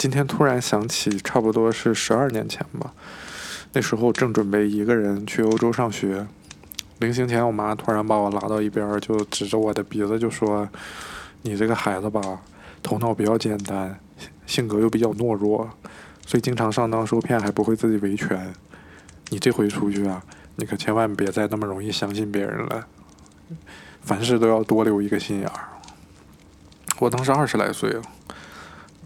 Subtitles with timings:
[0.00, 2.90] 今天突然想起，差不多是十二年前吧。
[3.74, 6.26] 那时候正准备一个人去欧洲上学，
[7.00, 10.66] 临行前，我妈突然把我拉到一边，就指着我的鼻子就说
[11.44, 12.40] ：“你这个孩子吧，
[12.82, 14.00] 头脑比较简单，
[14.46, 15.68] 性格又比较懦弱，
[16.26, 18.54] 所以经常上当受骗，还不会自己维权。
[19.28, 20.24] 你这回出去啊，
[20.56, 22.86] 你可千万别再那么容易相信别人了，
[24.00, 25.68] 凡事都要多留一个心眼儿。”
[27.00, 27.98] 我当时二十来岁，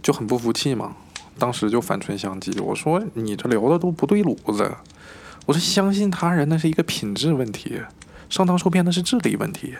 [0.04, 0.94] 就很不服气嘛。
[1.36, 4.70] 当时就反唇相讥，我说你这聊的都不对路子。
[5.46, 7.80] 我说相信他人那是一个品质问题，
[8.30, 9.74] 上当受骗那是智力问题。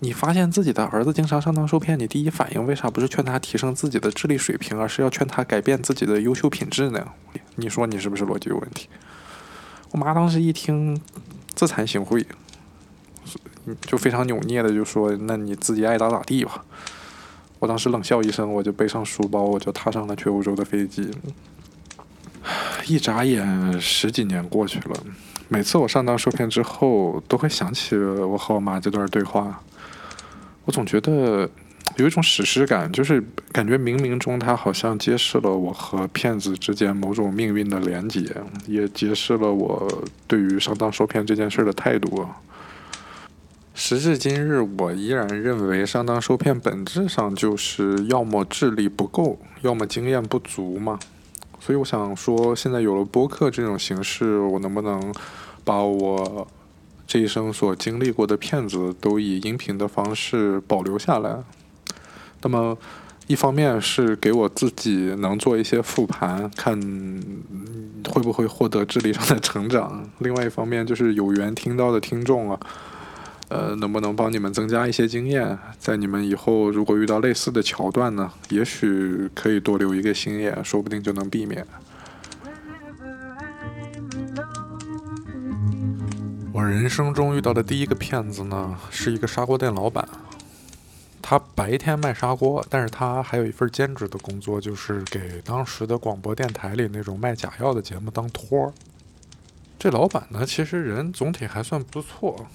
[0.00, 7.06] 你发现自己的儿子经常上当受骗，你第一反应为啥不是劝他提升自己的智力水平，而是要劝他改变自己的优秀品质呢？
[7.56, 8.88] 你说你是不是逻辑有问题？
[9.92, 11.00] 我妈当时一听，
[11.54, 12.24] 自惭形秽，
[13.82, 16.64] 就非常扭捏的就说：“那你自己爱咋咋地吧。”
[17.58, 21.10] 我当时冷笑一声，我就背上书包，我就踏上了去欧洲的飞机。
[22.86, 24.96] 一眨眼，十几年过去了。
[25.48, 29.60] 每次我上当受骗之后，都会想起我和我妈这段对话。
[30.64, 31.48] 我总觉得
[31.96, 38.30] 有一种史诗感，就是感觉冥冥中它好像揭示了我和骗子之间某种命运的连结，
[38.66, 39.90] 也揭示了我
[40.26, 42.26] 对于上当受骗这件事的态度。
[43.80, 50.98] 时至今日，我依然认为上当受骗本质上就是要么智力不够，要么经验不足嘛。
[51.60, 55.14] 所以我想说，现在有了播客这种形式，我能不能
[55.62, 56.48] 把我
[57.06, 61.38] 这一生所经历过的骗子都以音频的方式保留下来？
[62.42, 62.76] 那么，
[63.28, 66.76] 一方面是给我自己能做一些复盘，看
[68.08, 72.58] 会不会获得智力上的成长；另外一方面就是有缘听到的听众啊。
[73.48, 75.58] 呃，能不能帮你们增加一些经验？
[75.78, 81.66] 在你们以后如果遇到类似的桥段呢，也许可以多留一个心眼，说不定就能避免。
[86.52, 90.06] 我人生中遇到的第一个骗子呢，是一个砂锅店老板。
[91.22, 98.72] 他白天卖砂锅，但是他还有一份兼职的工作，就是给当时的广播电台里那种卖假药的节目当托儿。
[99.78, 102.46] 这老板呢，其实人总体还算不错。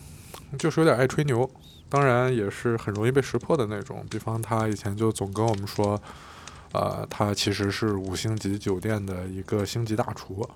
[0.58, 1.50] 就是有点爱吹牛，
[1.90, 4.06] 当然也是很容易被识破的那种。
[4.10, 6.02] 比方他以前就总跟我们说，
[6.72, 10.48] 呃，他其实是五星级酒店的一个星级大厨，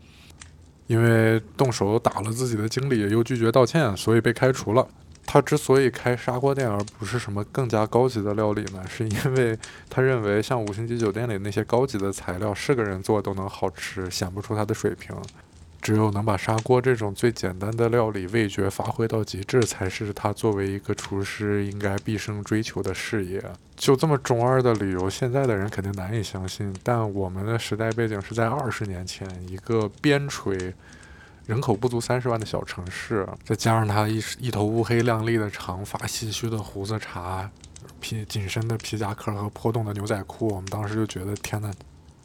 [0.87, 4.87] 因为动手打了自己的经理又拒绝道歉，所以被开除了。
[5.29, 9.59] 他之所以开砂锅店而不是什么更加高级的料理呢，是因为
[9.89, 15.13] 他认为像五星级酒店里那些高级的材料，是个人做都能好吃，显不出他的水平。
[15.81, 23.41] 只有能把砂锅这种最简单的料理味觉发挥到极致，才是他作为一个厨师应该毕生追求的事业。
[23.75, 26.75] 就这么中二的理由，现在的人肯定难以相信。
[26.83, 30.73] 但我们的时代背景是在二十年前，一个边陲、
[31.45, 37.49] 人口不足三十万的小城市，再加上他一一头乌黑亮丽的长发、唏嘘的胡子茬、
[38.01, 41.71] 皮紧身的皮夹克和破洞的牛仔裤，我们当时就觉得天呐！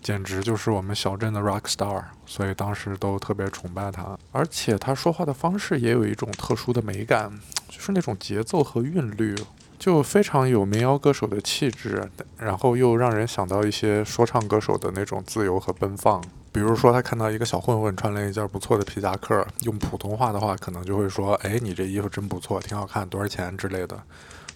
[0.02, 4.18] 简直就是我们小镇的 rock star，所以当时都特别崇拜他。
[4.32, 7.30] 而且他说话的方式也有一种特殊的美感，
[7.68, 9.34] 就是那种节奏和韵律，
[9.78, 16.22] 就非常有民谣歌手的气质，然后又让人想到一些说唱歌手的那种自由和奔放。
[16.50, 23.98] 比如说，他看到一个小混混穿了一件不错的皮夹克，用普通话的话可能就会说：“哎，你这衣服真不错，挺好看，多少钱之类的。”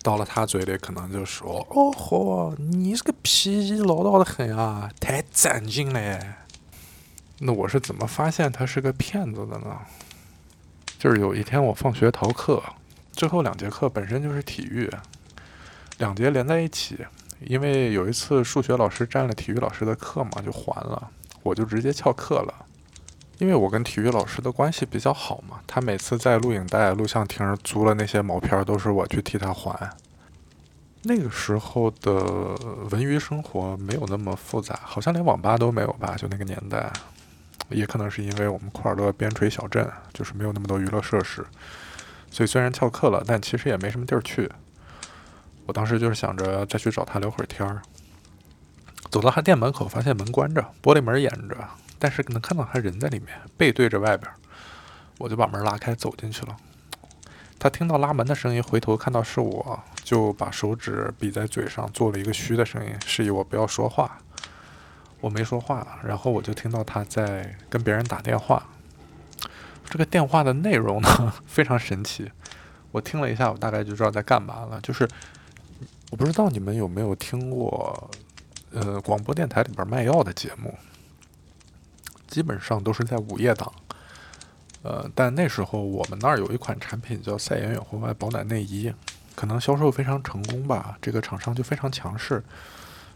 [0.06, 6.21] 到了他嘴里，可能就说：“哦豁，你这个脾气唠叨的很啊，太攒劲了。”
[7.41, 9.77] 那我是怎么发现他是个骗子的呢？
[10.97, 12.62] 就是有一天我放学逃课，
[13.11, 14.89] 最后两节课本身就是体育，
[15.99, 16.98] 两节连在一起，
[17.41, 21.10] 因为有一次数学老师占了体育老师的课嘛，就还了，
[21.42, 22.54] 我就直接翘课了。
[23.38, 29.91] 因为我跟体育老师的关系比较好嘛，他每次在录影带、录像厅租了那些毛片，都是我去替他还。
[31.03, 32.15] 那个时候的
[32.91, 36.16] 文娱生活没有那么复杂，好像连网吧都没有吧？
[36.16, 36.91] 就那个年代，
[37.68, 41.47] 也可能是因为我们库尔勒边陲小镇，就是没有那么多娱乐设施，
[42.30, 44.50] 所以虽然翘课了，但其实也没什么地儿去。
[45.66, 47.83] 我当时就是想着再去找他聊会儿天儿。
[49.10, 51.56] 走到他店门口，发现门关着，玻璃门掩着。
[51.98, 54.31] 但是能看到他人在里面，背对着外边，
[55.19, 56.57] 我就把门拉开走进去了。
[57.59, 64.19] 他听到拉门的声音，回头看到是我，就把手指比在嘴上，做了一个嘘的声音，示意我不要说话。
[65.21, 68.66] 我没说话，然后我就听到他在跟别人打电话。
[69.89, 72.31] 这个电话的内容呢 非常神奇，
[72.93, 74.81] 我听了一下，我大概就知道在干嘛了。
[74.83, 75.09] 就是
[76.10, 78.10] 我不知道你们有没有听过。
[78.72, 80.77] 呃广播电台里边卖药的节目，
[82.36, 83.72] 基本上都是在午夜档。
[84.83, 88.92] 呃，但那时候我们那儿有一款产品叫赛颜远红外保暖内衣，
[89.34, 92.44] 可能销售非常成功吧，这个厂商就非常强势。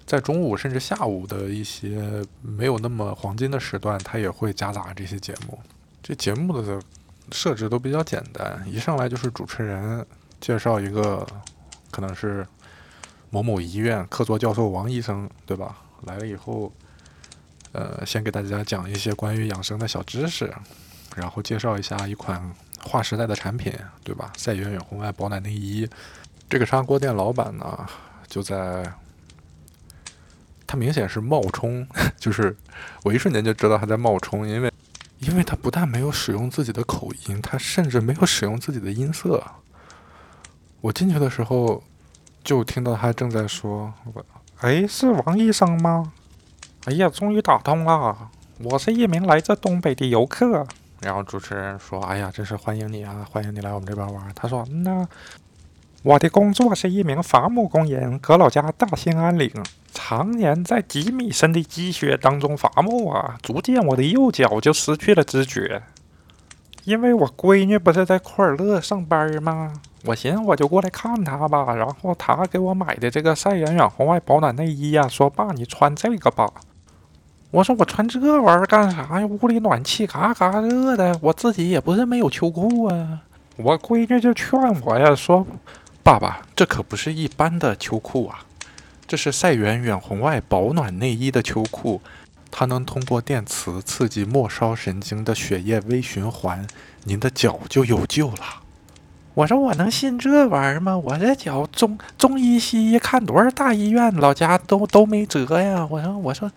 [0.06, 5.58] 在中午甚至下午的一些没有那么黄金的时段，他也会夹杂这些节目。
[6.02, 6.81] 这节目的
[7.31, 10.02] 设置都比较简单，一上来就是主持人
[10.40, 11.26] 介绍一个，
[11.90, 12.46] 可能是
[13.28, 15.76] 某某医院客座教授王医生，对吧？
[16.06, 16.72] 来了以后，
[17.72, 20.52] 呃，先给大家讲一些关于养生的小知识，
[21.17, 22.52] 然后介绍一下一款
[22.82, 23.72] 划时代的产品，
[24.02, 24.32] 对吧？
[24.37, 25.88] 赛远远红外保暖内衣。
[26.49, 27.87] 这个砂锅店老板呢，
[28.26, 28.93] 就在。
[30.67, 31.84] 他明显是冒充，
[32.17, 32.56] 就是
[33.02, 34.72] 我一瞬间就知道他在冒充，因为，
[35.19, 39.44] 因为他不但没有使用自己的口音，他甚至没有使用自己的音色。
[40.81, 41.82] 我进去的时候，
[42.44, 43.93] 就听到他正在说
[44.62, 46.12] ：“哎，是王医生吗？
[46.87, 48.17] 哎呀，终于打通了，
[48.59, 50.67] 我是一名来自东北的游客。”
[51.00, 55.06] 然后主持人说：“哎呀，真是欢迎你啊，欢迎你来我们这边玩。”他说：“那。”
[56.03, 59.53] 我的工作是一名伐木工人，搁老家大兴安岭，
[59.93, 65.82] 常年在几米深的积雪当中伐木啊，逐渐我的右脚就失去了知觉。
[66.85, 69.75] 因为我闺女不是在库尔勒上班吗？
[70.06, 76.50] 我寻思我就过来看她吧，然后她给我买的这个赛远远红外保暖内衣呀，说爸你穿这个吧。
[77.50, 79.26] 我说我穿这玩意儿干啥呀？
[79.26, 83.20] 屋里暖气嘎嘎热的，我自己也不是没有秋裤啊。
[83.56, 85.47] 我闺女就劝我呀，说。
[86.02, 88.41] 爸爸，这可不是一般的秋裤啊，
[89.06, 92.00] 这是赛远远红外保暖内衣的秋裤，
[92.50, 96.67] 它能通过电磁刺激末梢神经的血液微循环，
[97.05, 98.62] 您的脚就有救了。
[99.35, 100.96] 我说我能信这玩意儿吗？
[100.96, 105.87] 我这脚中中医西医看多少大医院，老家都都没辙呀。
[105.88, 106.50] 我说我说，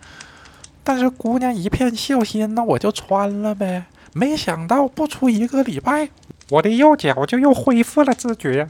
[0.84, 3.86] 但是姑娘一片孝心，那我就穿了呗。
[4.12, 6.10] 没想到不出一个礼拜，
[6.50, 8.68] 我的右脚就又恢复了知觉。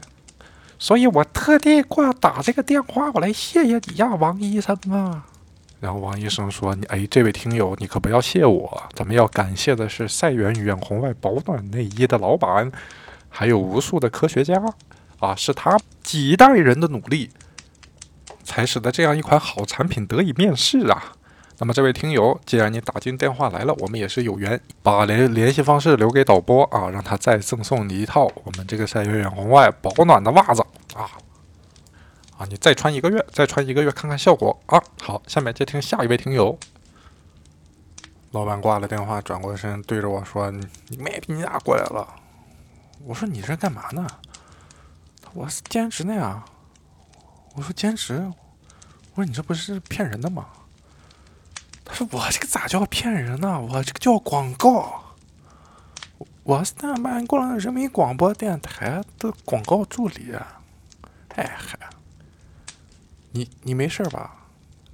[0.79, 5.25] 所以我特地挂打这个电话，我来谢谢你呀，王医生啊。
[5.79, 12.71] 然后王医生说：“你哎，这位听友，你可不要谢我，咱们要感谢的是赛远远红外保暖内衣的老板，
[13.29, 14.59] 还有无数的科学家
[15.19, 17.29] 啊，是他几代人的努力，
[18.43, 21.13] 才使得这样一款好产品得以面世啊。”
[21.57, 30.61] 那么这位听友，既然你打进电话来了，我们也是有缘，把联联系方式留给导播啊，让他再赠送你一套我们这个赛远远红外保暖的袜子
[30.93, 31.09] 啊
[32.37, 32.45] 啊！
[32.49, 34.83] 你再穿一个月，再穿一个月看看效果啊！
[35.01, 36.59] 好，下面接听下一位听友。
[38.31, 42.05] 老板挂了电话，转过身对着我说：“你你妹逼，你咋过来了？”
[43.05, 44.05] 我说：“你这干嘛呢？”
[45.33, 46.43] 我是兼职呢呀。
[47.55, 48.29] 我说：“兼职？”
[49.15, 50.45] 我说：“你这不是骗人的吗？”
[51.85, 53.61] 他说：“我这个咋叫骗人呢？
[53.61, 55.03] 我这个叫广告。
[56.41, 60.33] 我是南满广人民广播电台的广告助理。
[61.35, 61.77] 哎嗨，
[63.31, 64.35] 你你没事吧？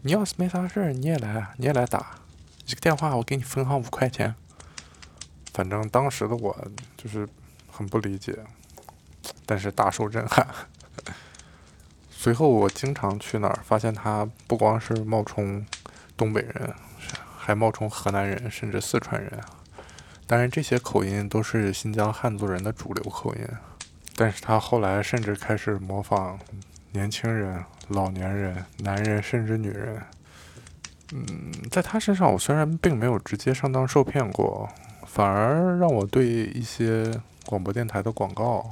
[0.02, 2.18] 你要是没啥事你也来，你也来打
[2.66, 4.36] 这个电话，我给你分上五块钱。
[5.54, 6.56] 反正当时的我
[6.98, 7.28] 就是
[7.72, 8.38] 很不理解，
[9.46, 10.46] 但是大受震撼。
[12.10, 15.66] 随后我经常去那儿，发现他不光是冒充。”
[16.18, 16.76] 东北人，
[17.44, 19.32] 还冒充河南人，甚至四川人。
[20.28, 23.42] 当然，这些口音都是新疆汉族人的主流口音。
[24.16, 26.40] 但是他后来甚至开始模仿
[26.92, 30.00] 年轻人、老年人、男人，甚至女人。
[31.14, 34.70] 嗯，在他身上，我虽然并没有直接上当受骗过，
[35.08, 37.12] 反而让我对一些
[37.48, 38.72] 广播电台的广告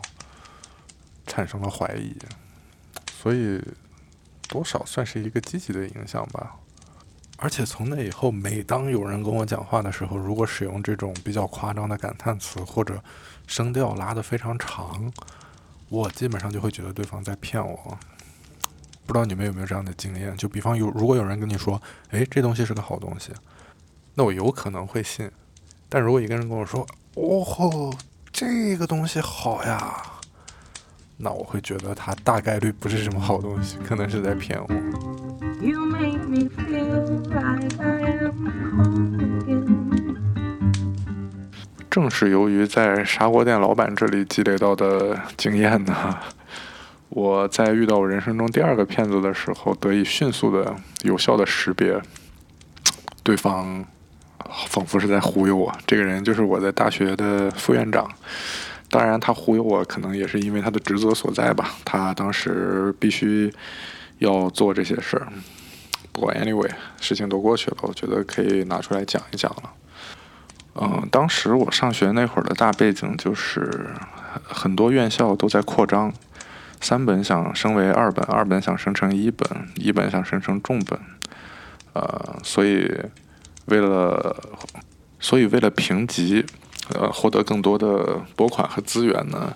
[1.25, 2.15] 产生了怀疑。
[3.11, 3.59] 所以，
[4.47, 6.55] 多少算是一个积极的影响吧。
[7.41, 13.01] 而且从那以后，每当有人跟我讲话的时候，如果使用这种比较夸张的感叹词，或者
[13.47, 15.11] 声调拉得非常长，
[15.87, 17.97] 我基本上就会觉得对方在骗我。
[19.05, 20.35] 不知道你们有没有这样的经验？
[20.37, 21.81] 就比方有，如果有人跟你说
[22.11, 23.31] ：“哎，这东西是个好东西”，
[24.13, 25.31] 那我有可能会信。
[25.87, 27.91] 但如果一个人跟我说：“哦吼，
[28.31, 30.03] 这个东西好呀”，
[31.17, 34.67] 那我会觉得他大概率不是什么好东西，可能是在骗我。
[41.89, 46.17] 正是由于在砂锅店老板这里积累到的经验呢，
[47.09, 51.99] 我在遇到我人生中第二个骗子的时候，得以迅速的、有效的识别
[53.23, 53.83] 对方
[54.67, 55.73] 仿佛是在忽悠我。
[55.87, 58.07] 这个人就是我在大学的副院长，
[58.91, 61.71] 当然他忽悠我，可能也是因为他的职责所在吧。
[61.83, 63.51] 他当时必须
[64.19, 65.27] 要做这些事儿。
[66.19, 69.71] 不过 anyway，事情都过去了，我觉得可以拿出来讲一讲了。
[70.75, 73.89] 嗯，当时我上学那会儿的大背景就是
[74.43, 76.11] 很多院校都在扩张，
[76.81, 80.99] 三本想升为二本，二本想升成一本，一本想升成重本。
[81.93, 82.91] 呃，所以
[83.67, 84.35] 为了
[85.21, 86.45] 所以为了评级，
[86.93, 89.53] 呃，获得更多的拨款和资源呢，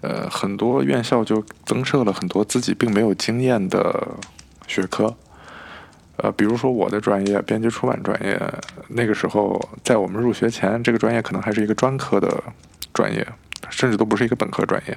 [0.00, 4.16] 呃，很多院校就增设了很多自己并没有经验的
[4.66, 5.14] 学科。
[6.18, 8.40] 呃，比如说我的专业编辑出版专业，
[8.88, 12.42] 那个时候在我们入学前，这个专业可能还是一个专科的
[12.92, 13.26] 专业，
[13.70, 14.96] 甚至都不是一个本科专业。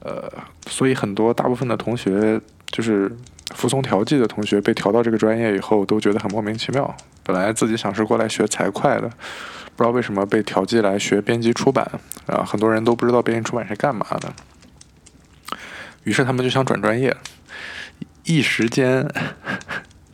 [0.00, 0.30] 呃，
[0.66, 3.10] 所以很多大部分的同学，就是
[3.54, 6.94] 服从调剂的同学，被调到这个专业以后，都觉得很莫名其妙。
[7.22, 9.08] 本来自己想是过来学财会的，
[9.74, 11.90] 不知道为什么被调剂来学编辑出版
[12.26, 14.30] 啊，很多人都不知道编辑出版是干嘛的。
[16.02, 17.16] 于是他们就想转专业，
[18.24, 19.10] 一时间。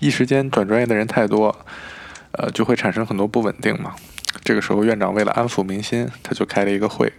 [0.01, 1.55] 一时间转专业的人太多，
[2.33, 3.95] 呃，就会产生很多不稳定嘛。
[4.43, 7.13] 这个时候，院长为了安抚民心，他就开了一个会。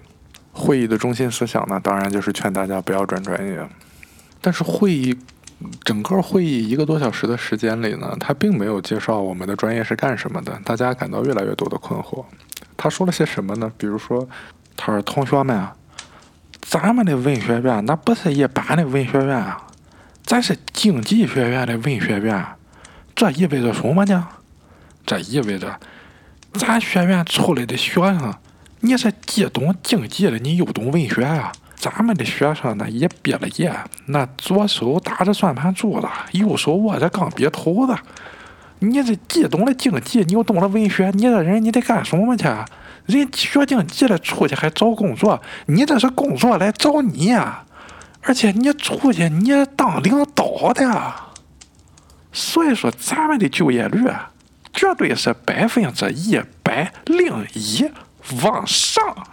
[0.51, 3.65] 会议的中心思想呢，当然就是劝大家不要转专业。
[4.41, 5.15] 但是会议
[5.83, 12.25] 整个会议一个多小时的时间里呢，他并没有介绍我们的专业是干什么的，大家感到越来越多的困惑。
[12.75, 13.71] 他说了些什么呢？
[13.77, 14.27] 比如说，
[14.75, 15.75] 他说：“同学们啊，
[16.61, 19.67] 咱们的文学院那不是一般的文学院啊，
[20.25, 22.43] 咱是经济学院的文学院。”
[23.21, 24.27] 这意味着什么呢？
[25.05, 25.79] 这意味着，
[26.53, 28.33] 咱学院出来的学生，
[28.79, 31.51] 你是既懂经济的，你又懂文学啊。
[31.75, 33.71] 咱们的学生呢，一毕了业，
[34.07, 37.95] 那左手打着算盘珠子，右手握着钢笔头子。
[38.79, 42.47] 你这既懂了经济，你又懂了文学，你这人你得干什么去？
[43.05, 47.65] 人学经济的出去还找工作，你这是工作来找你啊？
[48.23, 51.13] 而且你出去你当领导的。
[52.31, 54.09] 所以说，咱们的就业率
[54.73, 57.89] 绝对是百分之一百零一
[58.43, 59.27] 往上。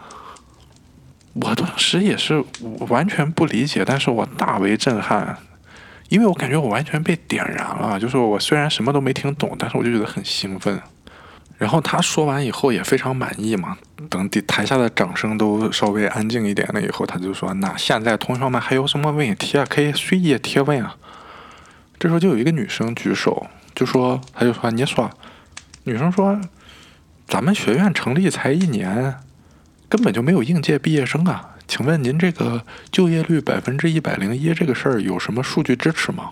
[1.35, 2.45] 我当时也是
[2.89, 5.39] 完全不理解，但是我大为震撼，
[6.09, 8.01] 因为我感觉我完全被点燃了。
[8.01, 10.81] 就是我虽然什么都没听懂，但是我就觉得很兴奋。
[11.57, 13.77] 然后他说完以后也非常满意嘛。
[14.09, 19.65] 等底台下的掌声都稍微安静一点了以后，他就说：“那现在同学们还有什么问题啊？
[19.69, 20.97] 可以随意提问啊。”
[21.99, 25.11] 这时候就有一个女生举手，就说：“她就说，你说，
[25.83, 26.41] 女生说，
[27.27, 29.17] 咱们学院成立才一年，
[29.89, 36.31] 根本就没有应届毕业生啊，请问您这个就业率百分之一百零一这个事儿有什么数据支持吗？”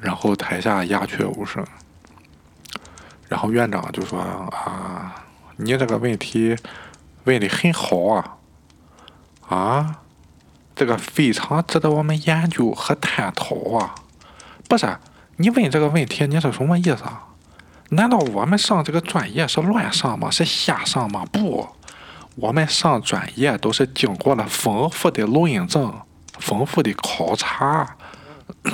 [0.00, 1.66] 然后台下鸦雀无声。
[3.28, 4.20] 然后院长就说
[4.54, 5.24] ：“啊，
[5.56, 6.54] 你这个问题
[7.24, 8.38] 问的很好啊，
[9.48, 10.00] 啊，
[10.76, 13.94] 这个非常值得我们研究和探讨啊。”
[14.74, 14.98] 不是，
[15.36, 17.04] 你问这个问题你是什么意思？
[17.04, 17.28] 啊
[17.90, 20.28] 难道我们上这个专业是乱上吗？
[20.28, 21.24] 是瞎上吗？
[21.30, 21.68] 不，
[22.34, 25.94] 我们上专业都是经过了丰富的录音证、
[26.40, 27.96] 丰富的考察，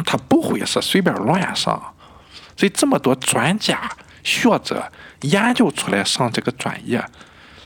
[0.07, 1.79] 他不会是随便乱上。
[2.57, 3.79] 所以这么多专家
[4.23, 4.91] 学者
[5.21, 7.05] 研究出来上这个专业，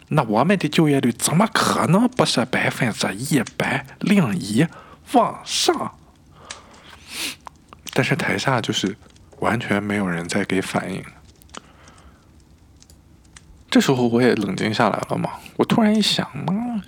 [0.09, 4.67] 那我们的就业率怎么可能不是百分之一百零一
[5.13, 5.95] 往上？
[7.95, 8.97] 但是台下就是
[9.39, 11.03] 完全没有人在给反应。
[13.71, 16.83] 这时候我也冷静下来了嘛，我突然一想，妈，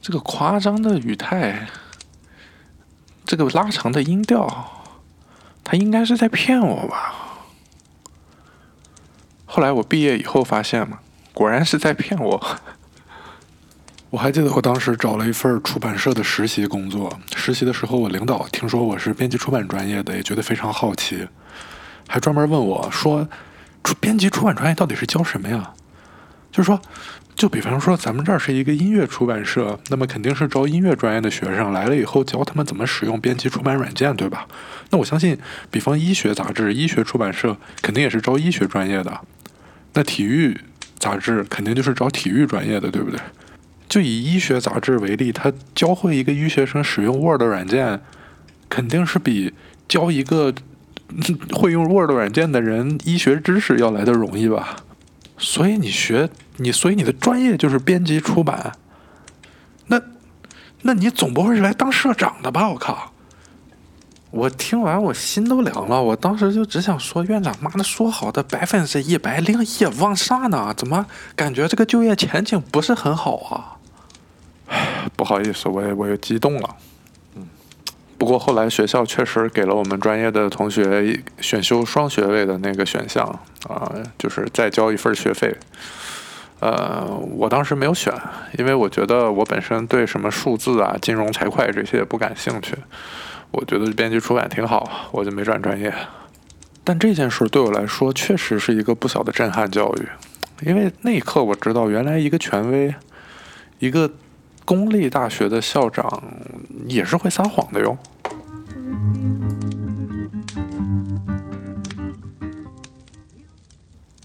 [0.00, 1.66] 这个夸张的语态，
[3.24, 4.84] 这个拉长的音调，
[5.64, 7.14] 他应该是在骗我吧？
[9.46, 11.00] 后来我毕业以后发现嘛，
[11.34, 12.58] 果然是在骗我。
[14.12, 17.18] 我还记得我当时找了一份出版社的实习工作。
[17.34, 21.26] 实习的时候，我领导听说我是编辑出版专业的，也觉得非常好奇，
[22.06, 23.26] 还专门问我说
[23.82, 25.72] ：“出编辑出版专业到底是教什么呀？”
[26.52, 26.78] 就是说，
[27.34, 34.46] 就比方说咱们这儿是一个音乐出版社，那么肯定是招音乐专业的学生来了以后教他们怎么使用编辑出版软件，对吧？
[34.90, 35.38] 那我相信，
[35.70, 39.20] 比方医学杂志、医学出版社肯定也是招医学专业的。
[39.94, 40.60] 那体育
[40.98, 43.18] 杂志肯定就是招体育专业的，对不对？
[43.92, 48.00] 就以医学杂志为例，他教会一个医学生使用 Word 软件，
[48.70, 49.52] 肯定是比
[49.86, 50.54] 教一个
[51.52, 54.76] 会用 Word 软件的人医学知识要来的容易吧？
[55.36, 58.72] 所以你学你，所以你的专业就是编辑出版。
[59.88, 60.00] 那，
[60.80, 62.70] 那你总不会是来当社长的吧？
[62.70, 63.12] 我靠！
[64.30, 71.04] 我听完我心都凉了，我当时就只想说，院长妈的说好的百分之一百零一往上呢，怎么
[71.36, 73.71] 感觉这个就业前景不是很好啊？
[75.16, 76.76] 不好意思，我也我也激动了，
[77.36, 77.46] 嗯，
[78.16, 78.38] 不过。
[78.38, 83.24] 后来学校确实给了我们专业的同学选修双学位的那个选项
[83.68, 85.54] 啊，就是再交一份学费。
[86.60, 88.14] 呃，我当时没有选，
[88.56, 92.74] 因为我觉得我本身对什么数字啊、金融、财会这些也不感兴趣。
[93.50, 95.92] 我觉得编辑出版挺好，我就没转专业。
[96.84, 100.08] 但这件事对我来说确实是一个不小的震撼教育，
[100.66, 102.94] 因为那一刻我知道，原来一个权威，
[103.78, 104.08] 一个
[104.64, 106.22] 公立大学的校长
[106.86, 107.96] 也是会撒谎的哟。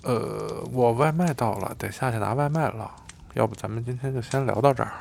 [0.03, 2.89] 呃，我外卖到了，得下去拿外卖了。
[3.33, 4.91] 要不咱们今天就先聊到这儿，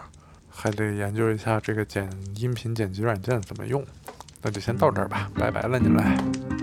[0.50, 3.85] 还得研究一下这个剪音频剪辑软件怎么用。
[4.43, 6.55] 那就先到这儿吧，拜拜了，你来。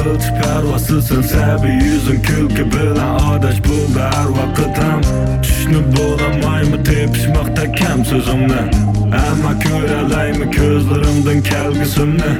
[0.00, 5.02] Qilch parvosisan sabiy yuzing kulgi bilan odash bo'ldi har vaqt ham
[5.44, 8.62] tushunib bo'lamaymi tepishmoqda kam so'zimni
[9.24, 12.30] ammo ko'ralaymi ko'zlarimdan kelgusimni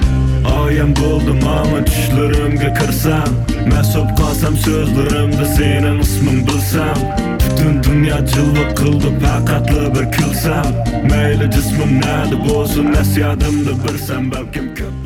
[0.61, 3.37] oyam bo'ldim ama tushlarimga kirsam
[3.73, 7.05] masub qolsam so'zlarimda sening isming bilsam
[7.43, 10.73] butun dunyo jilva qildi faqatli bir kulsam
[11.13, 15.00] mayli jismim nada bo'lsin nasiyadimda bilsam balkim ko'p